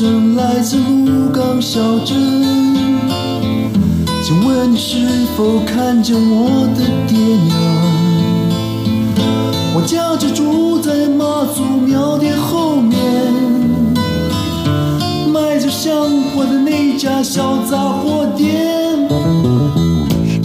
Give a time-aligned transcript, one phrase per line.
[0.00, 2.16] 先生来自鹿港小镇，
[4.24, 4.96] 请问你是
[5.36, 7.54] 否看见我的爹娘？
[9.74, 12.96] 我家就住在妈祖庙的后面，
[15.34, 15.92] 卖着香
[16.32, 19.06] 火的那家小杂货店。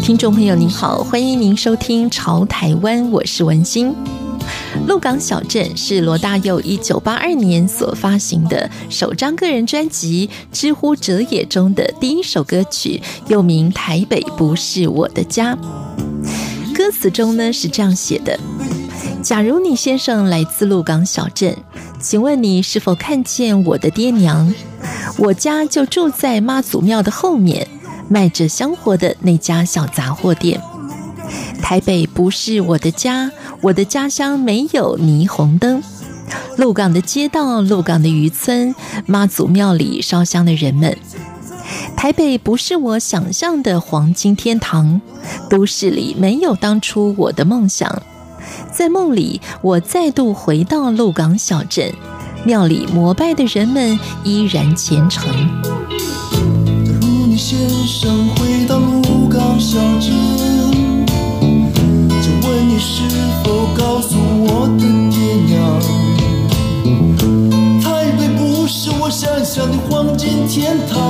[0.03, 3.95] 听众朋友您好，欢迎您收听《潮台湾》，我是文心。
[4.87, 15.55] 鹿港小镇是罗大佑一九八二年所发行的首张个人专辑《之乎者也》中的第一首歌曲，又名《台北不是我的家》。
[16.75, 18.39] 歌词中呢是这样写的：
[19.23, 21.57] 假如你先生来自鹿港小镇，
[21.99, 24.53] 请问你是否看见我的爹娘？
[25.17, 27.67] 我家就住在妈祖庙的后面，
[28.07, 30.61] 卖着香火的那家小杂货店。
[31.59, 33.31] 台北不是我的家。
[33.61, 35.81] 我的家乡没有霓虹灯，
[36.57, 38.75] 鹿港的街道，鹿港的渔村，
[39.05, 40.97] 妈祖庙里烧香的人们。
[41.97, 45.01] 台北不是我想象的黄金天堂，
[45.49, 48.03] 都市里没有当初我的梦想。
[48.71, 51.91] 在梦里，我再度回到鹿港小镇，
[52.43, 55.27] 庙里膜拜的人们依然虔诚。
[56.31, 60.24] 如你先生回到鹿港小镇。
[62.87, 63.01] 是
[63.43, 64.15] 否告诉
[64.45, 65.57] 我的爹娘，
[67.81, 71.01] 台北不是我想象的黄金天堂，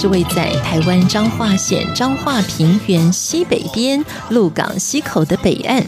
[0.00, 5.84] 是位在台湾彰化县彰化平原西北边鹿港溪口的北岸，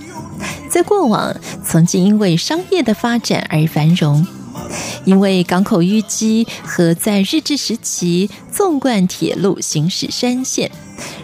[0.68, 1.32] 在过往
[1.64, 4.26] 曾经因为商业的发展而繁荣，
[5.04, 10.72] 因为港口淤积和在日治时期纵贯铁路行驶山线，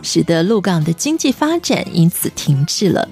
[0.01, 3.09] 使得鹿港的经济发展因此停滞了。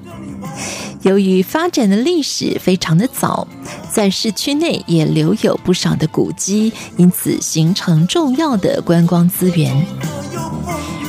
[1.04, 3.46] 由于发展的历史非常的早，
[3.92, 10.23] 在市区内也留有不少的古迹，因此形成重要的观光资源。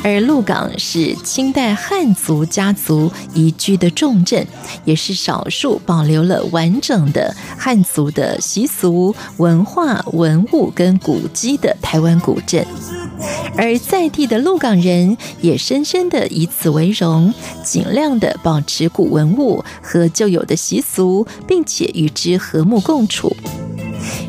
[0.06, 4.46] 而鹿港是清代汉族家族移居的重镇，
[4.84, 12.64] 也是少数保留了完整的汉族的习俗、文化、文物跟古迹的台湾古镇。
[13.58, 17.34] 而在地的鹿港人也深深的以此为荣，
[17.64, 23.36] 尽量的保持古文物和旧有的习俗，并且与之和睦共处。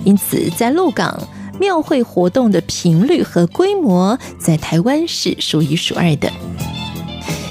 [0.05, 1.29] 因此，在鹿港，
[1.59, 6.31] 庙会活动的频率和规模，在台湾是数一数二的。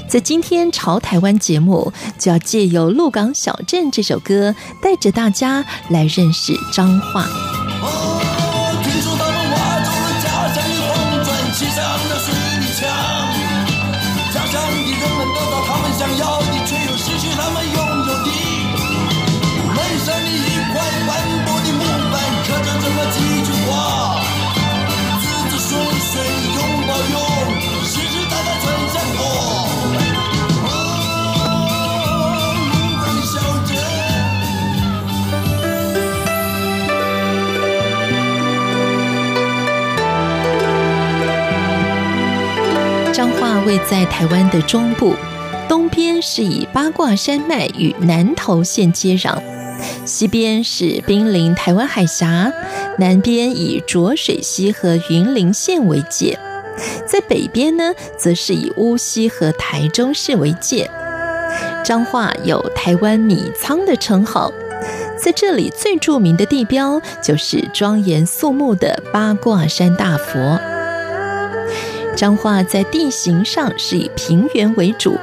[0.07, 7.54] 在今天《潮台湾》节目，就要借由《鹿港小镇》这首歌，带着大家来认识彰化。
[43.65, 45.15] 位在台湾的中部，
[45.67, 49.41] 东边是以八卦山脉与南投县接壤，
[50.05, 52.53] 西边是濒临台湾海峡，
[52.99, 56.37] 南边以浊水溪和云林县为界，
[57.07, 60.89] 在北边呢，则是以乌溪和台中市为界。
[61.83, 64.51] 彰化有台湾米仓的称号，
[65.17, 70.59] 在这里最著名的地标就是庄严肃穆的八卦山大佛。
[72.15, 75.17] 彰化在地形上是以平原为主，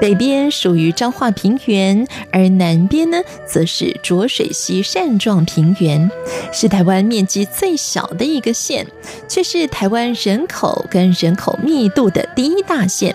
[0.00, 6.10] 北边属于彰化平原，而南边呢，则是浊水溪扇状平原，
[6.52, 8.84] 是台湾面积最小的一个县，
[9.28, 13.14] 却是台湾人口跟人口密度的第一大县，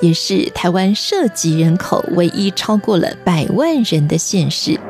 [0.00, 4.80] 也是台湾涉及人口唯一超过了百万人的县市。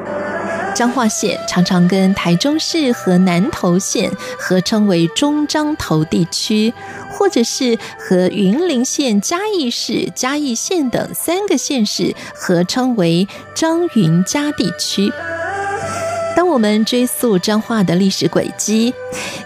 [0.80, 6.72] 彰化县常常跟台中市和南投县合称为中彰投地区，
[7.10, 15.12] 或者是和云林县嘉义市嘉义县等三个县市合称为彰云嘉地区。
[16.34, 18.94] 当我们追溯彰化的历史轨迹，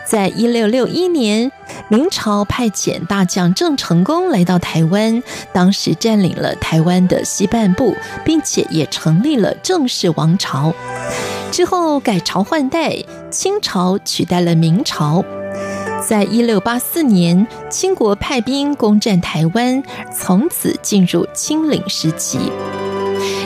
[0.07, 1.51] 在一六六一年，
[1.89, 5.23] 明朝派遣大将郑成功来到台湾，
[5.53, 7.95] 当时占领了台湾的西半部，
[8.25, 10.73] 并且也成立了郑氏王朝。
[11.53, 12.97] 之后改朝换代，
[13.31, 15.25] 清朝取代了明朝。
[16.07, 19.83] 在一六八四年，清国派兵攻占台湾，
[20.13, 22.51] 从此进入清领时期。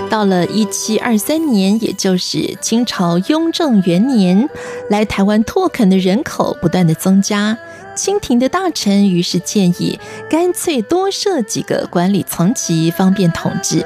[0.08, 4.48] 到了一七二三年，也就是清朝雍正元年，
[4.88, 7.56] 来台湾拓垦的人口不断的增加，
[7.94, 9.98] 清廷的大臣于是建议，
[10.30, 13.84] 干脆多设几个管理层级，方便统治。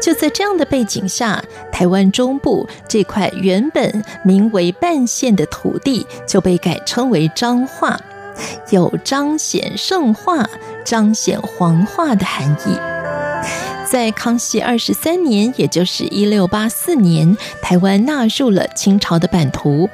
[0.00, 7.98] 就在这样的背景下，台湾中部这块原本名为半县的土地，就被改称为彰化，
[8.70, 10.48] 有彰显圣化、
[10.84, 12.76] 彰显皇化的含义。
[13.90, 19.88] 在康熙二十三年，也就是一六八四年，台湾纳入了清朝的版图，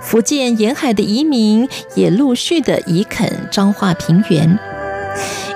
[0.00, 4.58] 福建沿海的移民也陆续的移垦彰化平原，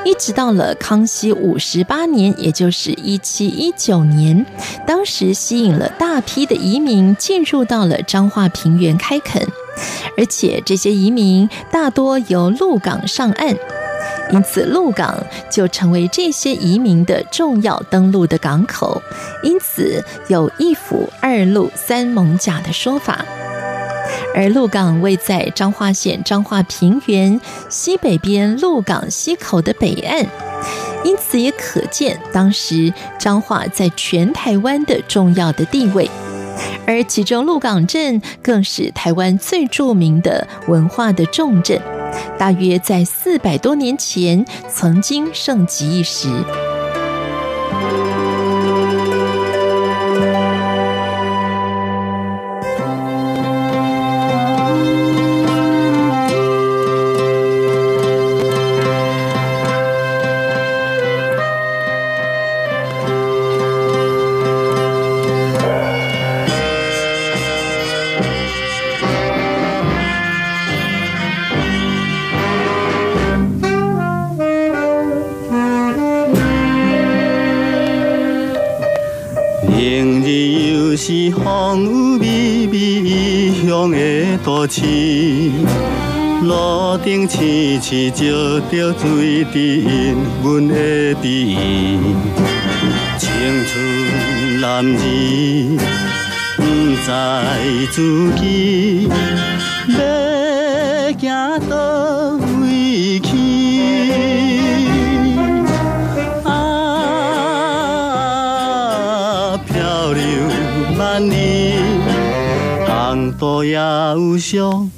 [0.05, 4.45] 一直到了康熙五十八年，也就是一七一九年，
[4.87, 9.47] 当时吸引了大批的移民进入到了彰化平原开垦，
[10.19, 13.57] 而且这些移民大多由鹿港上岸。
[14.33, 19.01] 因此，鹿港就成为这些移民的重要登陆的港口。
[19.43, 23.25] 因此，有一府二鹿三艋舺的说法。
[24.35, 27.39] 而鹿港位在彰化县彰化平原
[27.69, 30.27] 西北边鹿港溪口的北岸，
[31.05, 36.11] 因此也可见当时彰化在全台湾的重要的地位。
[36.87, 41.79] 而其中鹿港镇更是台湾最著名的文化的重镇。
[42.39, 46.29] 大约在四百多年前，曾经盛极一时。
[80.93, 83.97] 就是风雨微微、异乡的
[84.45, 84.83] 大市，
[86.43, 90.75] 路顶青青照着水滴印，阮的
[91.23, 91.57] 背。
[93.17, 93.27] 青
[93.65, 95.79] 春男儿，
[96.59, 96.63] 不
[97.01, 97.09] 知
[97.91, 99.09] 自己
[99.89, 99.97] 要
[101.19, 101.23] 行
[101.71, 102.22] 到。
[113.43, 114.89] 港渡也有上。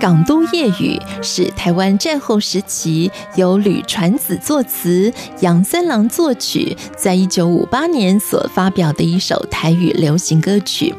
[0.00, 10.92] 港都夜雨是台湾战后时期由吕传子作词、杨三郎作曲，在一九五八年所发表的一首台语流行歌曲。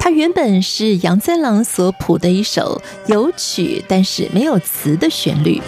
[0.00, 5.60] 它原本是杨三郎所谱的一首有曲但是没有词的旋律。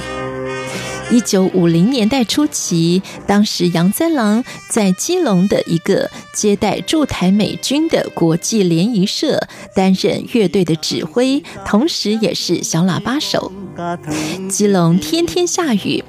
[1.10, 9.40] 一九五零年代初期，当时杨三郎在基隆的一个接待驻台美军的国际联谊社
[9.74, 13.52] 担任乐队的指挥，同时也是小喇叭手。
[14.48, 16.02] 基隆天天下雨，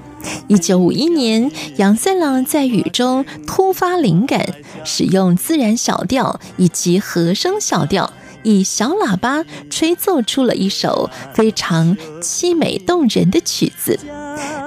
[0.48, 4.48] 一九五一年，杨三郎在雨中突发灵感，
[4.84, 8.12] 使用自然小调以及和声小调，
[8.46, 14.00] 以小喇叭吹奏出了一首非常凄美动人的曲子。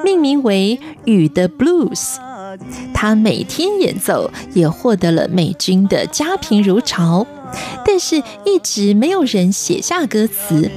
[0.05, 2.17] 命名为《雨的 Blues》，
[2.93, 7.27] 他每天演奏，也获得了美军的佳评如潮，
[7.85, 10.71] 但是一直没有人写下歌词。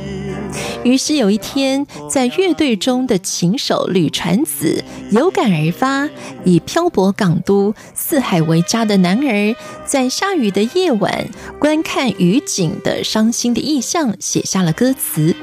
[0.84, 6.10] 于是有一天，在乐队中的琴手吕传子有感而发，
[6.44, 9.56] 以漂泊港都、四海为家的男儿
[9.86, 11.30] 在下雨的夜晚
[11.62, 15.36] 观看雨景的伤心的意象，写下了歌词。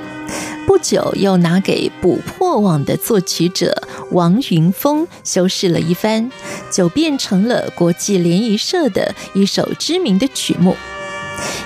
[0.67, 6.33] 不久又拿给《捕破网》的作曲者王云峰修饰了一番，
[6.73, 10.75] 就变成了国际联谊社的一首知名的曲目。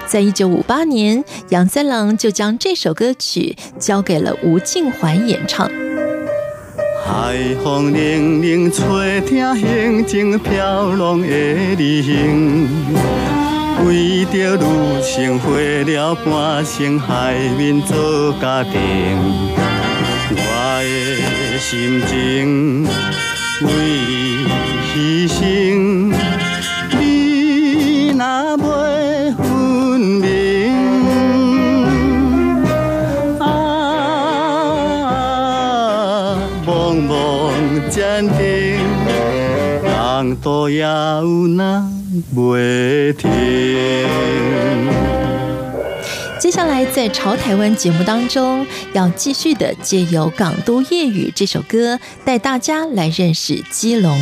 [0.06, 5.66] 在一九五八年，杨三郎就将这首歌曲交给了吴敬怀演唱。
[7.06, 12.68] 海风冷冷吹，听行踪飘浪的旅行，
[13.84, 15.50] 为着女性花
[15.84, 18.72] 了半生海面做家庭，
[20.30, 20.38] 我
[20.82, 22.84] 的心情
[23.60, 23.68] 为
[24.46, 24.48] 你
[24.88, 25.40] 牺牲，
[26.98, 28.24] 你若
[28.58, 28.91] 袂
[40.22, 41.84] 人都也有那
[42.34, 43.28] 袂停。
[46.38, 54.16] 接下来，在《潮台湾》节目当中，要继续的借由《港都夜雨》这首歌，带大家来认识基隆。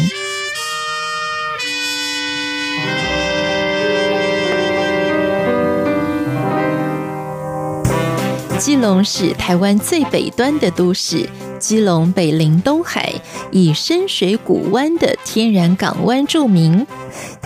[8.59, 11.29] 基隆是台湾最北端的都市。
[11.61, 13.13] 基隆北临东海，
[13.53, 16.85] 以深水古湾的天然港湾著名。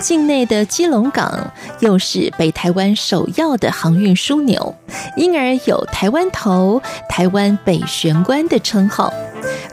[0.00, 4.74] 境内的基隆港又是北台湾首要的航运枢纽，
[5.16, 6.80] 因而有“台湾头”、
[7.10, 9.12] “台湾北玄关”的称号，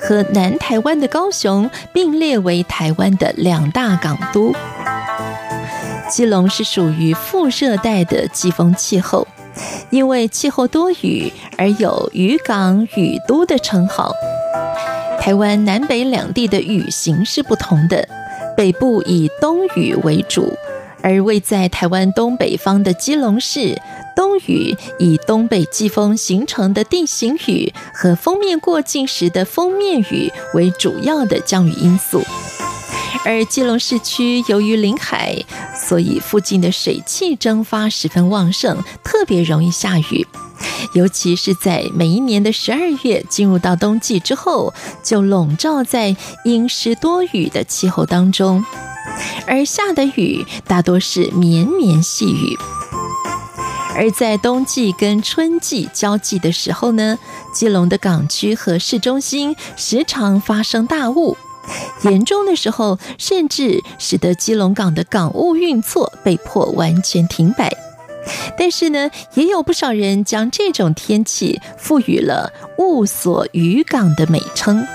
[0.01, 4.53] 和南台湾的高雄并列为台湾的两大港都。
[6.10, 9.27] 基隆是属于副热带的季风气候。
[9.89, 14.13] 因为气候多雨，而有渔港、雨都的称号。
[15.20, 18.08] 台湾南北两地的雨型是不同的，
[18.58, 20.58] 北部以冬雨为主，
[21.01, 23.79] 而位在台湾东北方的基隆市，
[24.15, 32.22] 冬雨以东北季风形成的地形雨和锋面过境时的锋面雨为主要的降雨因素。
[33.23, 35.43] 而基隆市区由于临海，
[35.87, 40.25] 所以附近的水汽蒸发十分旺盛，特别容易下雨。
[40.93, 44.73] 尤其是在每一年的十二月进入到冬季之后，
[45.03, 48.65] 就笼罩在阴湿多雨的气候当中，
[49.45, 52.57] 而下的雨大多是绵绵细雨。
[53.93, 57.19] 而在冬季跟春季交际的时候呢，
[57.53, 61.37] 基隆的港区和市中心时常发生大雾。
[62.03, 67.72] 严重的时候，甚至使得基隆港的港务运作被迫完全停摆。
[68.58, 74.86] 但是呢，也有不少人将这种天气赋予了“雾锁渔港”的美称。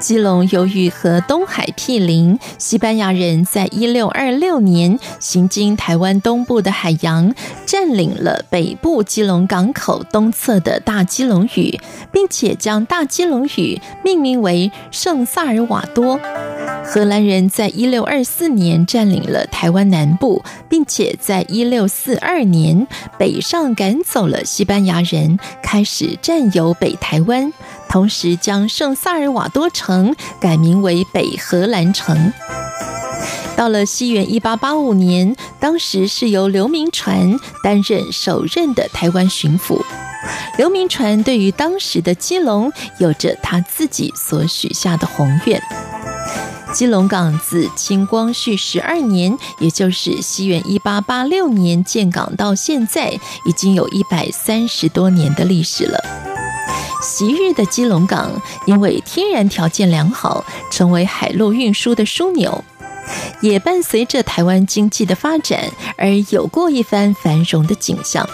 [0.00, 7.34] 基隆由于和东海毗邻，西班牙人在一六二六年行经台湾东部的海洋，
[7.66, 11.78] 占领了北部基隆港口东侧的大基隆屿，
[12.12, 16.18] 并且将大基隆屿命名为圣萨尔瓦多。
[16.84, 22.86] 荷兰人在一六二四年占领了台湾南部，并且在一六四二年
[23.18, 27.52] 北上赶走了西班牙人，开始占有北台湾。
[27.88, 32.32] 同时将圣萨尔瓦多城改名为北荷兰城。
[33.56, 39.82] 到了西元一八八五年，当时是由刘铭传担任首任的台湾巡抚。
[40.56, 45.60] 刘铭传对于当时的基隆有着他自己所许下的宏愿。
[46.72, 56.27] 基隆港自清光绪十二年，也就是西元一八八六年建港到现在，已经有一百三十多年的历史了。
[57.08, 58.30] 昔日的基隆港，
[58.66, 62.62] 因为天然条件良好，成为海陆运输的枢纽，
[63.40, 68.28] 也伴随着台湾经济的发展而有过一番繁荣的景象。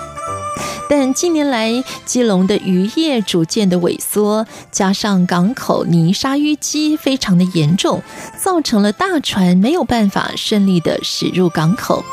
[0.90, 8.02] 但近年来，基隆的渔业逐渐的萎缩，加上港口泥沙淤积非常的严重，
[8.42, 12.04] 造成了大船没有办法顺利的驶入港口，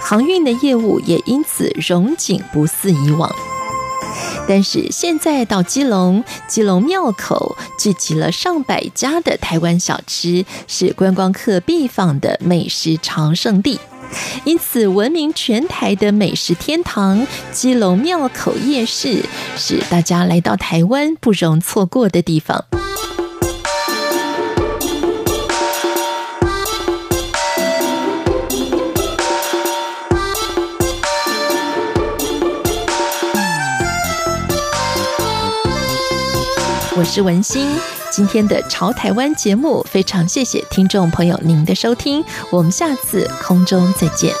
[0.00, 3.32] 航运的业务也因此荣景不似以往。
[4.48, 13.78] 但是现在到基隆，基隆庙口聚集了上百家的台湾小吃，是观光客必访的美食朝圣地。
[14.44, 19.24] 因此，闻名全台的美食天堂基隆庙口夜市，
[19.56, 22.66] 是大家来到台湾不容错过的地方。
[37.14, 37.68] 是文心，
[38.10, 44.32] 今天的《潮台湾》节目非常谢谢听众朋友您的收听，我们下次空中再见。